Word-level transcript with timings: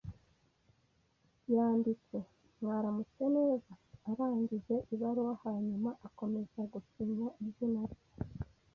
Yanditse 1.55 2.17
"Mwaramutse 2.61 3.23
neza" 3.37 3.71
arangije 4.09 4.75
ibaruwa 4.93 5.33
hanyuma 5.43 5.89
akomeza 6.07 6.59
gusinya 6.73 7.27
izina 7.47 7.81
rye. 7.91 8.05